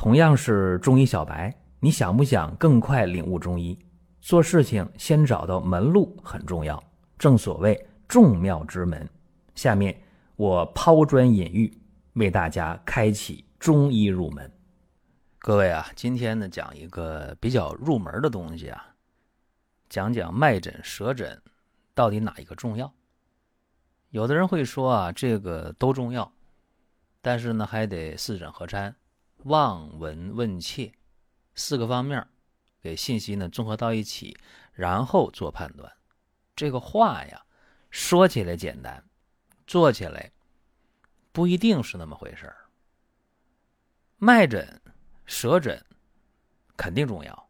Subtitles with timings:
[0.00, 3.76] 同样是中医小白，你想不想更快领悟中医？
[4.20, 6.80] 做事情先找到门路很重要，
[7.18, 9.10] 正所谓众妙之门。
[9.56, 10.00] 下面
[10.36, 11.76] 我抛砖引玉，
[12.12, 14.48] 为大家开启中医入门。
[15.40, 18.94] 各位啊，今天呢讲一个比较入门的东西啊，
[19.88, 21.42] 讲讲脉诊、舌诊
[21.92, 22.94] 到底哪一个重要？
[24.10, 26.32] 有的人会说啊，这个都重要，
[27.20, 28.94] 但是呢还得四诊合参。
[29.44, 30.92] 望闻问切
[31.54, 32.26] 四个方面，
[32.80, 34.36] 给信息呢综合到一起，
[34.72, 35.90] 然后做判断。
[36.56, 37.44] 这个话呀，
[37.90, 39.04] 说起来简单，
[39.66, 40.32] 做起来
[41.30, 42.56] 不一定是那么回事儿。
[44.16, 44.80] 脉诊、
[45.24, 45.84] 舌诊
[46.76, 47.48] 肯定重要，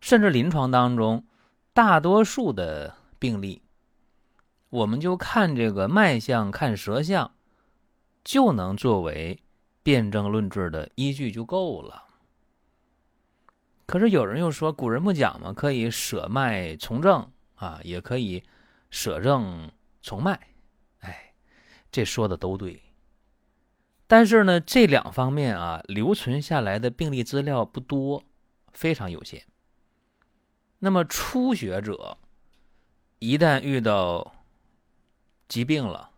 [0.00, 1.26] 甚至临床当中
[1.72, 3.62] 大多数的病例，
[4.68, 7.34] 我们就看这个脉象、看舌象，
[8.22, 9.42] 就能作为。
[9.82, 12.04] 辩证论治的依据就够了。
[13.86, 15.52] 可是有人又说，古人不讲吗？
[15.52, 18.42] 可以舍脉从症啊，也可以
[18.90, 20.38] 舍症从脉。
[21.00, 21.34] 哎，
[21.90, 22.80] 这说的都对。
[24.06, 28.22] 但是呢，这两方面啊，留存下来的病例资料不多，
[28.72, 29.44] 非常有限。
[30.78, 32.16] 那么初学者
[33.18, 34.34] 一旦遇到
[35.48, 36.10] 疾病了，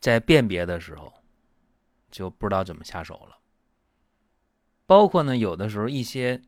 [0.00, 1.12] 在辨别的时候。
[2.16, 3.36] 就不知道怎么下手了。
[4.86, 6.40] 包括呢，有的时候一些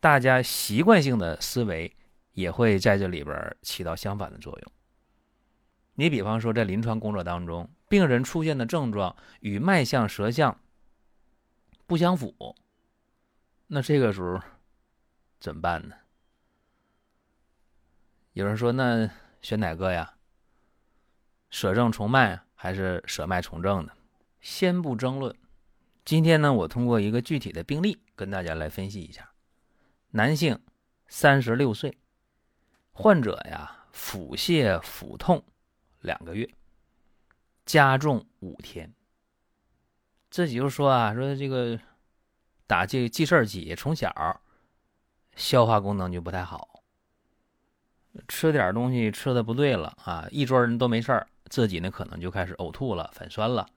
[0.00, 1.96] 大家习惯性的思维
[2.32, 4.72] 也会在这里边起到相反的作用。
[5.94, 10.58] 你比方说，在临床工作当中，病人出现的症状与脉象、舌象
[11.86, 12.56] 不相符，
[13.68, 14.40] 那这个时候
[15.38, 15.94] 怎么办呢？
[18.32, 19.08] 有人说，那
[19.40, 20.14] 选哪个呀？
[21.48, 23.92] 舍症从脉还是舍脉从症呢？
[24.48, 25.34] 先不争论，
[26.04, 29.28] 今天呢，我通过一个具体的病例跟大家来分析一下。
[30.12, 30.60] 男性，
[31.08, 31.98] 三十六岁，
[32.92, 35.42] 患者呀，腹泻腹痛
[36.00, 36.48] 两个月，
[37.66, 38.94] 加重五天。
[40.30, 41.76] 自己就说啊，说这个
[42.68, 44.40] 打这记事儿起，从小
[45.34, 46.84] 消化功能就不太好，
[48.28, 53.68] 吃点东西吃的不对了啊，一桌人都没事儿，自己呢可能就开始呕吐了，反酸了。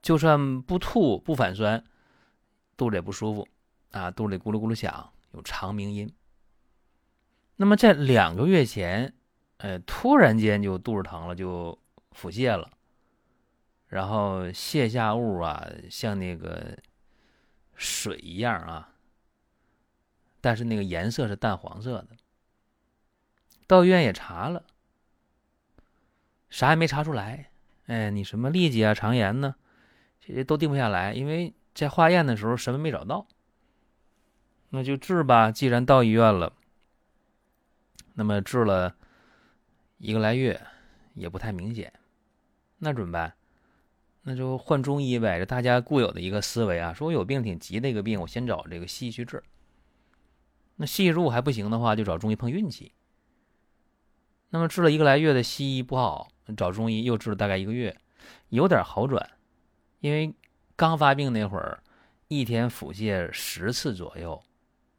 [0.00, 1.84] 就算不吐不反酸，
[2.76, 3.48] 肚子也不舒服
[3.90, 6.12] 啊，肚子里咕噜咕噜响，有肠鸣音。
[7.56, 9.12] 那么在两个月前，
[9.56, 11.76] 呃，突然间就肚子疼了，就
[12.12, 12.70] 腹泻了，
[13.88, 16.78] 然后泻下物啊，像那个
[17.74, 18.94] 水一样啊，
[20.40, 22.10] 但是那个颜色是淡黄色的。
[23.66, 24.64] 到医院也查了，
[26.48, 27.50] 啥也没查出来。
[27.86, 29.56] 哎，你什么痢疾啊、肠炎呢？
[30.34, 33.26] 这都定不下来，因为在化验的时候什么没找到，
[34.70, 35.50] 那就治吧。
[35.50, 36.52] 既然到医院了，
[38.14, 38.94] 那么治了
[39.98, 40.60] 一个来月
[41.14, 41.92] 也不太明显，
[42.78, 43.34] 那怎么办？
[44.22, 45.38] 那就换中医呗。
[45.38, 49.42] 这大家固有的一个思维啊，说我有病挺急的一个病，我先找这个西医去治。
[50.76, 52.92] 那西医如果还不行的话，就找中医碰运气。
[54.50, 57.96] 那么治了一个来月的西医不好，找中医又治了大概一个月，
[58.50, 59.30] 有点好转。
[60.00, 60.34] 因为
[60.76, 61.82] 刚发病那会儿，
[62.28, 64.42] 一天腹泻十次左右，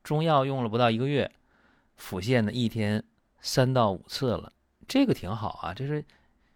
[0.04, 1.32] 中药用了不到一个月，
[1.96, 3.04] 腹泻呢一天
[3.40, 4.52] 三到五次了，
[4.88, 6.04] 这个挺好啊，这是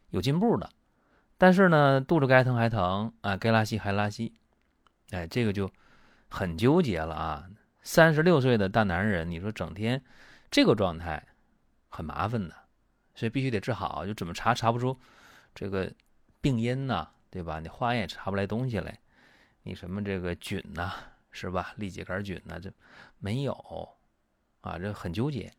[0.09, 0.69] 有进步的。
[1.37, 4.33] 但是呢，肚子该疼还疼啊，该拉稀还拉稀，
[5.11, 5.71] 哎，这个就
[6.29, 7.45] 很纠结了啊。
[7.81, 10.01] 三十六岁的大男人，你说整天
[10.49, 11.25] 这个状态
[11.89, 12.55] 很麻烦的，
[13.15, 14.05] 所以必须得治好。
[14.05, 14.97] 就怎么查查不出
[15.53, 15.91] 这个
[16.39, 17.07] 病因呢？
[17.33, 17.59] 对吧？
[17.59, 18.99] 你化验也查不来东西来，
[19.63, 20.93] 你什么这个菌呐，
[21.31, 21.73] 是吧？
[21.79, 22.71] 痢疾杆菌呐，这
[23.17, 23.89] 没有
[24.61, 25.51] 啊，这很纠结。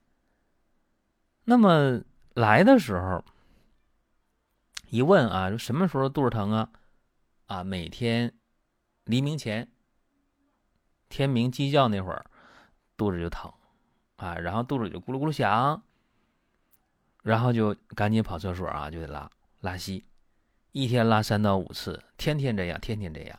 [1.43, 2.01] 那么
[2.35, 3.25] 来的时候
[4.89, 6.71] 一问啊，什么时候肚子疼啊？
[7.47, 8.33] 啊，每天
[9.03, 9.69] 黎明前
[11.09, 12.25] 天明鸡叫那会儿
[12.97, 13.53] 肚子就疼
[14.15, 15.83] 啊，然后肚子就咕噜咕噜响，
[17.25, 19.29] 然后就赶紧跑厕所啊，就得拉
[19.59, 20.05] 拉稀。
[20.75, 23.39] 一天拉三到五次，天天这样，天天这样，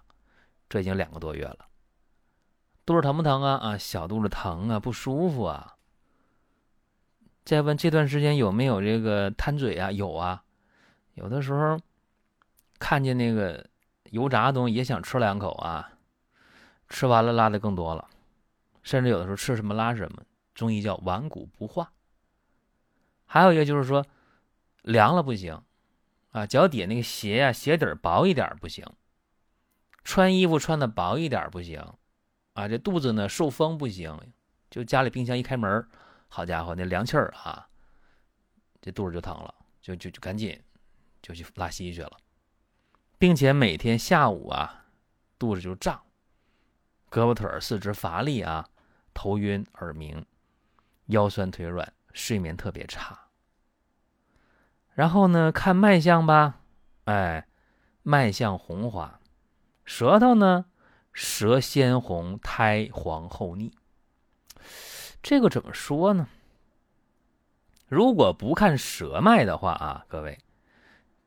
[0.70, 1.68] 这已经两个多月了。
[2.86, 3.56] 肚子疼不疼啊？
[3.58, 5.76] 啊，小肚子疼啊，不舒服啊。
[7.44, 9.92] 再问这段时间有没有这个贪嘴啊？
[9.92, 10.46] 有啊，
[11.16, 11.78] 有的时候
[12.80, 13.70] 看见那个
[14.12, 15.92] 油炸的东西也想吃两口啊，
[16.88, 18.08] 吃完了拉的更多了，
[18.82, 20.24] 甚至有的时候吃什么拉什么，
[20.54, 21.92] 中医叫顽固不化。
[23.26, 24.06] 还有一个就是说
[24.84, 25.62] 凉了不行。
[26.36, 28.86] 啊，脚底那个鞋呀，鞋底薄一点不行，
[30.04, 31.80] 穿衣服穿的薄一点不行，
[32.56, 34.20] 啊，这肚子呢受风不行，
[34.70, 35.88] 就家里冰箱一开门，
[36.28, 37.70] 好家伙，那凉气儿啊，
[38.82, 40.62] 这肚子就疼了，就就就赶紧
[41.22, 42.18] 就去拉稀去了，
[43.18, 44.88] 并且每天下午啊，
[45.40, 46.04] 肚子就胀，
[47.10, 48.68] 胳膊腿四肢乏力啊，
[49.14, 50.26] 头晕耳鸣，
[51.06, 53.25] 腰酸腿软，睡眠特别差。
[54.96, 56.62] 然后呢，看脉象吧，
[57.04, 57.48] 哎，
[58.02, 59.20] 脉象红滑。
[59.84, 60.66] 舌头呢，
[61.12, 63.72] 舌鲜红，苔黄厚腻。
[65.22, 66.30] 这个怎么说呢？
[67.88, 70.40] 如果不看舌脉的话啊，各位，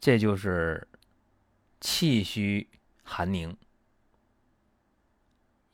[0.01, 0.89] 这就是
[1.81, 2.69] 气虚
[3.05, 3.57] 寒凝、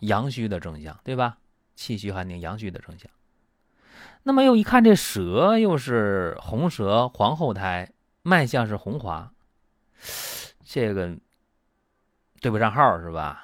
[0.00, 1.38] 阳虚的征象，对吧？
[1.76, 3.10] 气虚寒凝、阳虚的征象。
[4.24, 7.92] 那么又一看这舌，又是红舌、黄厚苔，
[8.22, 9.32] 脉象是红滑，
[10.64, 11.16] 这个。
[12.40, 13.42] 对不上号是吧？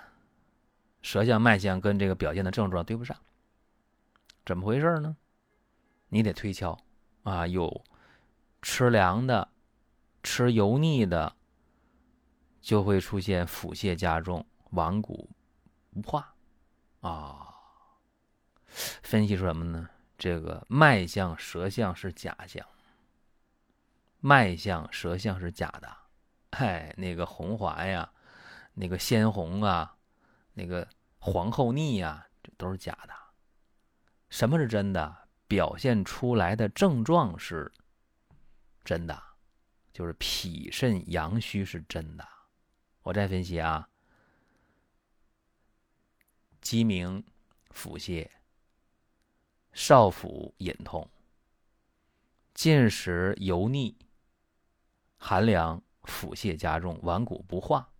[1.01, 3.17] 舌象脉象跟这个表现的症状对不上，
[4.45, 5.17] 怎么回事呢？
[6.11, 6.79] 你得推敲
[7.23, 7.83] 啊，有
[8.61, 9.49] 吃凉的、
[10.23, 11.35] 吃油腻的，
[12.61, 15.31] 就会出现腹泻加重、顽固
[15.95, 16.35] 不化
[17.01, 17.55] 啊。
[18.67, 19.89] 分析出什么呢？
[20.21, 22.65] 这个脉象、舌象是假象，
[24.19, 25.97] 脉象、舌象是假的，
[26.51, 28.13] 哎，那个红滑呀。
[28.75, 29.97] 那个鲜红啊，
[30.53, 30.87] 那个
[31.19, 33.15] 黄厚腻呀，这都是假的。
[34.29, 35.29] 什么是真的？
[35.49, 37.73] 表现出来的症状是
[38.85, 39.23] 真的，
[39.93, 42.29] 就是脾肾阳虚是真的。
[43.03, 43.89] 我再分析啊，
[46.61, 47.25] 鸡鸣、
[47.71, 48.29] 腹泻、
[49.73, 51.09] 少腹隐痛、
[52.55, 53.97] 进食油腻、
[55.17, 57.93] 寒凉、腹泻加重、顽固不化。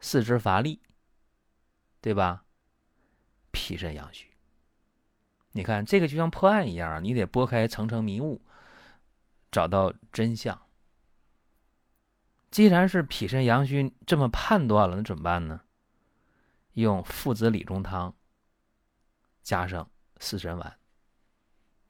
[0.00, 0.80] 四肢乏力，
[2.00, 2.44] 对吧？
[3.52, 4.28] 脾肾阳虚。
[5.52, 8.42] 你看这个就像破案一样，你得拨开层层迷雾，
[9.50, 10.60] 找到真相。
[12.50, 15.60] 既然是脾肾阳虚这么判断了，那怎么办呢？
[16.72, 18.16] 用附子理中汤
[19.42, 20.78] 加上四神丸，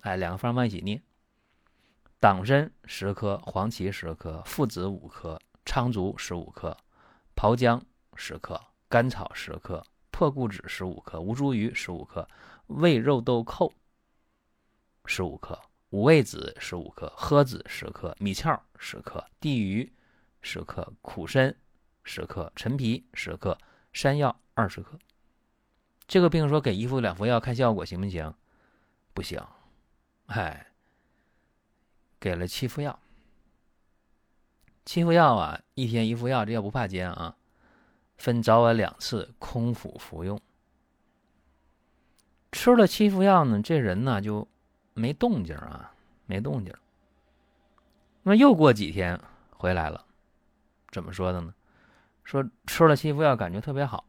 [0.03, 1.03] 哎，两个方方一起捏：
[2.21, 6.77] 党参十克，黄芪十克，附子五克，苍术十五克，
[7.35, 7.85] 炮姜。
[8.15, 8.61] 十克
[8.91, 12.29] 甘草十克破骨脂十五克吴茱萸十五克
[12.67, 13.73] 味肉豆蔻
[15.07, 15.59] 十五克
[15.89, 19.91] 五味子十五克诃子十克米壳十克地榆
[20.43, 21.57] 十克苦参
[22.05, 23.57] 十克陈皮十克
[23.95, 24.99] 山药二十克。
[26.07, 28.35] 这个病说给一副两服药看效果行不行？
[29.15, 29.43] 不行，
[30.41, 30.67] 哎，
[32.19, 32.99] 给了七副药。
[34.85, 37.37] 七副药啊，一天一副药，这药不怕煎啊。
[38.17, 40.41] 分早晚两次空腹服用，
[42.53, 44.47] 吃了七副药呢，这人呢就
[44.95, 45.93] 没动静啊，
[46.27, 46.73] 没动静。
[48.23, 49.21] 那又过几天
[49.51, 50.07] 回来了，
[50.91, 51.53] 怎么说的呢？
[52.23, 54.05] 说吃了七副药，感觉特别好。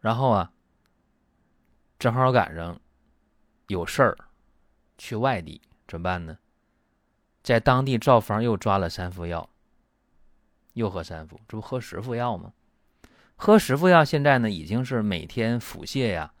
[0.00, 0.52] 然后啊，
[1.98, 2.78] 正好赶上
[3.68, 4.18] 有事儿，
[5.00, 6.38] 去外地怎么办呢？
[7.42, 9.48] 在当地照方又抓了三副药。
[10.74, 12.52] 又喝三副，这不喝十副药吗？
[13.34, 16.32] 喝十副药，现在呢已经是每天腹泻呀，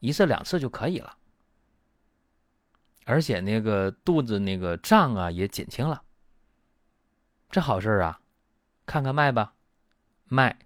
[0.00, 1.18] 一次两次就可以了，
[3.04, 6.02] 而且那个肚子那个胀啊也减轻了，
[7.50, 8.20] 这好事啊！
[8.86, 9.54] 看看脉吧，
[10.24, 10.56] 脉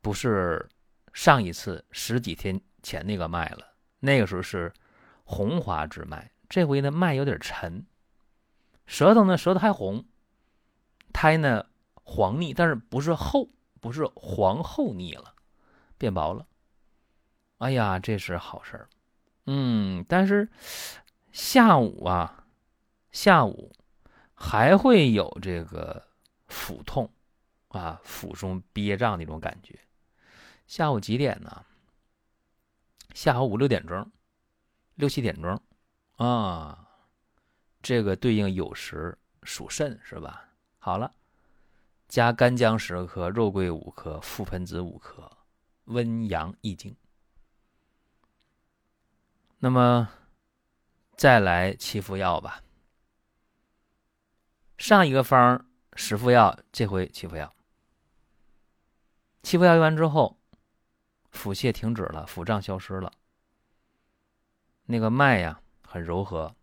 [0.00, 0.68] 不是
[1.12, 4.72] 上一次十几天前那个脉了，那个时候是
[5.24, 7.86] 红滑之脉，这回呢脉有点沉，
[8.86, 10.04] 舌头呢舌头还红。
[11.12, 11.66] 苔呢
[12.04, 13.48] 黄腻，但是不是厚，
[13.80, 15.34] 不是黄厚腻了，
[15.98, 16.46] 变薄了。
[17.58, 18.88] 哎呀，这是好事儿。
[19.46, 20.48] 嗯，但是
[21.32, 22.46] 下午啊，
[23.10, 23.72] 下午
[24.34, 26.02] 还会有这个
[26.48, 27.10] 腹痛
[27.68, 29.78] 啊，腹中憋胀那种感觉。
[30.66, 31.64] 下午几点呢？
[33.14, 34.10] 下午五六点钟，
[34.94, 35.60] 六七点钟
[36.16, 36.88] 啊。
[37.82, 40.48] 这个对应酉时属肾是吧？
[40.78, 41.12] 好了，
[42.06, 45.30] 加干姜十克，肉桂五克，覆盆子五克，
[45.86, 46.96] 温阳益精。
[49.58, 50.08] 那么
[51.16, 52.62] 再来七副药吧。
[54.78, 57.52] 上一个方十副药，这回七副药。
[59.42, 60.38] 七副药用完之后，
[61.30, 63.12] 腹泻停止了，腹胀消失了，
[64.92, 65.58] 那个脉呀
[65.88, 66.54] 很柔和，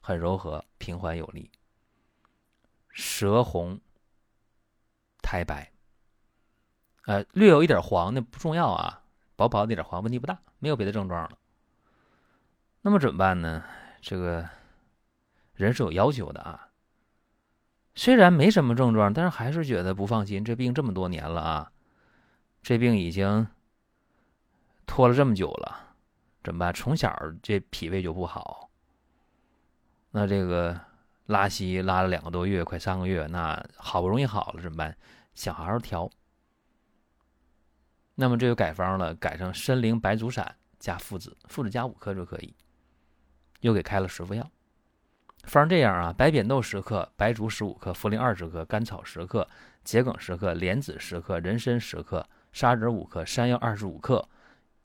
[0.00, 1.50] 很柔和，平缓有力。
[2.90, 3.80] 舌红，
[5.20, 5.72] 苔白，
[7.06, 9.02] 呃，略有一点黄那不重要啊，
[9.34, 11.36] 薄薄的一点黄问题不大，没有别的症状了。
[12.82, 13.64] 那么怎么办呢？
[14.00, 14.48] 这个
[15.54, 16.68] 人是有要求的啊。
[17.96, 20.44] 虽然没什么症状，但是还是觉得不放心。
[20.44, 21.72] 这病这么多年了啊，
[22.62, 23.48] 这病已经
[24.86, 25.93] 拖了这么久了，
[26.44, 26.72] 怎么办？
[26.72, 28.70] 从小这脾胃就不好，
[30.12, 30.78] 那这个
[31.26, 34.96] 拉稀拉了两个多月，快三个月，那好不容易好了怎么办？
[35.34, 36.08] 想好好调。
[38.14, 42.54] 那么这就改方了，改成参苓白术散加附子，附子加五克就可以。
[43.60, 44.48] 又给开了十副药，
[45.44, 49.48] 方这样啊：白扁豆十克，白术十五克，茯苓二十克，甘草十克，
[49.82, 54.28] 桔梗十克，莲子十克，人参十克，砂仁五克，山药二十五克，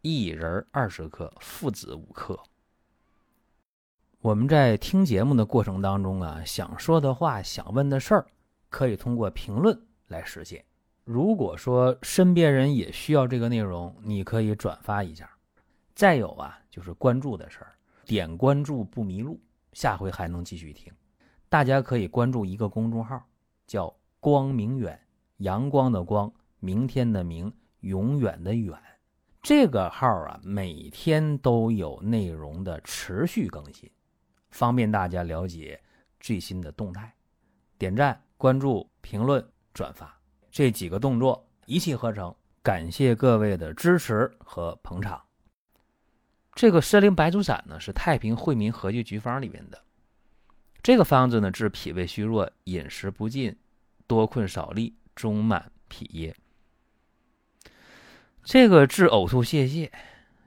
[0.01, 2.39] 薏仁二十克，附子五克。
[4.21, 8.25] 我们在听节目的过程当中啊，想说的话、想问的事儿，
[8.69, 9.77] 可以通过评论
[10.07, 10.63] 来实现。
[11.03, 15.29] 如果说身边人也需要这个内容，你可以转发一下。
[15.93, 17.75] 再有啊，就是关注的事儿。
[18.05, 19.37] 点关注不迷路，
[19.73, 20.93] 下回还能继续听。
[21.49, 23.21] 大家可以关注一个公众号，
[23.67, 24.97] 叫“光明远”，
[25.37, 27.51] 阳光的光，明天的明，
[27.81, 28.77] 永远的远。
[29.41, 33.89] 这个号啊，每天都有内容的持续更新，
[34.51, 35.81] 方便大家了解
[36.19, 37.13] 最新的动态。
[37.77, 39.43] 点赞、关注、评论、
[39.73, 40.19] 转发
[40.51, 45.21] 这几个动作一气呵成，感谢各位的支持和捧场。
[46.53, 49.81] 这个参苓白术散呢，是太平惠民和剂局方里面的。
[50.83, 53.57] 这个方子呢，治脾胃虚弱、饮食不进、
[54.05, 56.35] 多困少利、中满脾噎。
[58.43, 59.91] 这个治呕吐泄泻，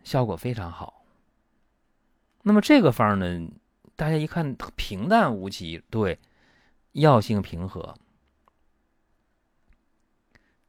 [0.02, 1.04] 效果非常好。
[2.42, 3.48] 那么这个方呢，
[3.96, 6.18] 大家一看平淡无奇，对，
[6.92, 7.94] 药性平和。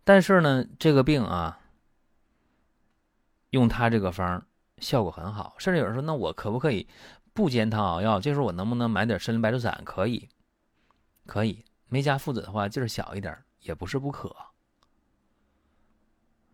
[0.04, 1.60] 但是呢，这个病啊，
[3.52, 4.46] 用它这个方。
[4.80, 6.86] 效果很好，甚至有人说：“那我可不可以
[7.32, 8.20] 不煎汤熬药？
[8.20, 9.82] 这时候我能不能买点参苓白术散？
[9.86, 10.28] 可以，
[11.26, 11.64] 可以。
[11.88, 14.36] 没加附子的话，劲儿小一点也不是不可。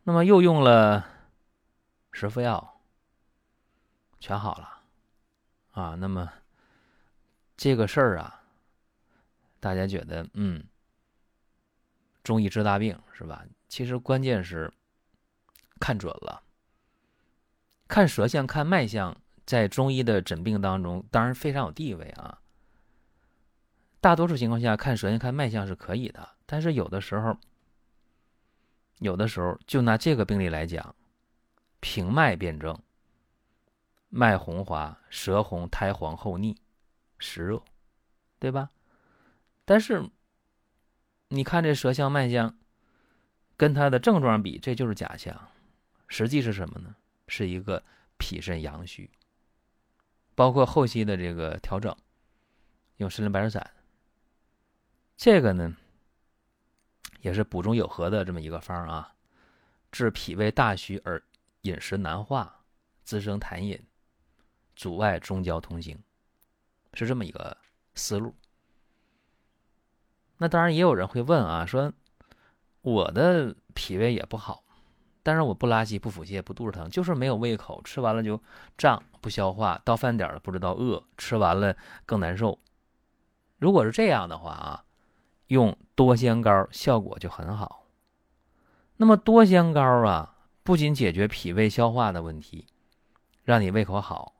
[0.10, 1.06] 那么又用了
[2.12, 2.82] 十副药，
[4.20, 4.82] 全好了
[5.74, 5.94] 啊。
[5.94, 6.28] 那么
[7.56, 8.42] 这个事儿啊，
[9.60, 10.63] 大家觉得嗯，
[12.24, 13.46] 中医治大病是吧？
[13.68, 14.74] 其实关键是
[15.80, 16.42] 看准了。”
[17.88, 22.42] 看舌象、看脉象，在中医的诊病当中，当然非常有地位啊。
[24.01, 27.38] 大多数情况下，看舌象、看脉象是可以的，但是有的时候，
[29.00, 30.96] 有的时候就拿这个病例来讲，
[31.79, 32.77] 平脉辨证，
[34.10, 36.56] 脉红滑、舌红、苔黄、厚腻、
[37.18, 37.62] 湿热，
[38.39, 38.70] 对吧？
[39.65, 40.10] 但是
[41.29, 42.58] 你看这舌象、脉象，
[43.56, 45.50] 跟他的症状比，这就是假象。
[46.08, 46.96] 实际是什么呢？
[47.27, 47.84] 是一个
[48.18, 49.10] 脾肾阳虚，
[50.34, 51.96] 包括后期的这个调整，
[52.98, 53.72] 用参苓白术散，
[55.15, 55.77] 这个呢
[57.22, 59.14] 也是补中有和的这么一个方啊，
[59.92, 61.22] 治脾胃大虚而
[61.62, 62.64] 饮食难化，
[63.04, 63.80] 滋生痰饮，
[64.76, 65.98] 阻碍中焦通行，
[66.94, 67.56] 是这么一个
[67.96, 68.36] 思路。
[70.38, 71.92] 那当然也有人会问啊，说
[72.82, 74.64] 我的脾胃也不好。
[75.22, 78.42] 但是我不拉稀、不腹泻、不肚子疼，就是没有胃口，吃完了就
[78.78, 82.58] 胀、不消化，到饭点了不知道饿，吃完了更难受。
[83.58, 84.86] 如果是这样的话啊，
[85.50, 87.86] 用多香膏效果就很好。
[88.98, 92.65] 那么多香膏啊，不仅解决脾胃消化的问题，
[93.44, 94.34] 让你胃口好，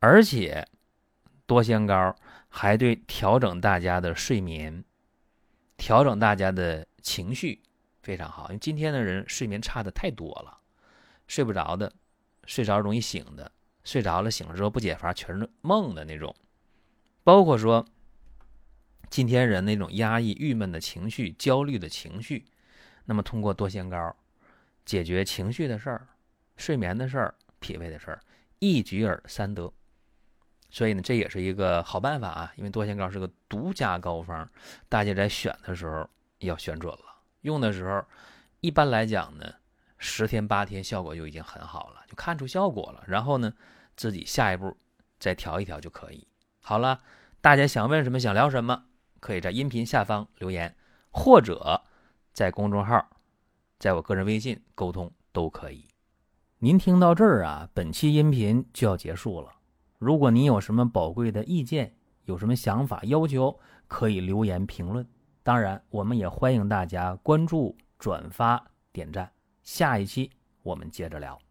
[0.00, 0.66] 而且
[1.46, 2.16] 多香膏
[2.48, 4.84] 还对调整大家的睡眠、
[5.76, 7.62] 调整大家的情绪。
[8.02, 10.58] 非常好，因为今天的人睡眠差的太多了，
[11.26, 11.92] 睡不着的，
[12.44, 13.50] 睡着容易醒的，
[13.82, 16.32] 睡着了醒了之后不解乏，全是梦的那种。
[17.24, 17.84] 包括说，
[19.08, 22.44] 今天人那种压抑、郁闷的情绪、焦虑的情绪，
[23.04, 24.14] 那么通过多仙膏
[24.84, 26.08] 解决情绪的事儿、
[26.56, 28.20] 睡眠的事儿、脾胃的事儿，
[28.58, 29.72] 一举而三得。
[30.68, 34.48] 所以呢，这也是一个好办法啊，因为多仙膏是个独家膏方，
[34.88, 36.08] 大家在选的时候
[36.40, 37.22] 要选准了。
[37.42, 38.04] 用的时候，
[38.60, 39.54] 一般来讲呢，
[39.96, 43.02] 十天八天效果就已经很好了，就看出效果了。
[43.06, 43.52] 然后呢，
[43.96, 44.76] 自己下一步
[45.18, 46.26] 再调一调就可以。
[46.60, 47.00] 好了，
[47.40, 48.86] 大家想问什么，想聊什么，
[49.20, 50.74] 可以在音频下方留言，
[51.10, 51.82] 或者
[52.32, 53.06] 在公众号，
[53.78, 55.86] 在我个人微信沟通都可以。
[56.58, 59.50] 您听到这儿啊，本期音频就要结束了。
[59.98, 61.94] 如果您有什么宝贵的意见，
[62.24, 65.06] 有什么想法要求，可以留言评论。
[65.42, 69.30] 当然，我们也欢迎大家关注、转发、点赞。
[69.62, 70.30] 下一期
[70.62, 71.45] 我们接着聊。